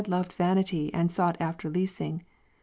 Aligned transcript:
3. 0.03 0.09
loved 0.11 0.33
vanity, 0.33 0.91
and 0.95 1.11
sought 1.11 1.37
after 1.39 1.69
leasing. 1.69 2.23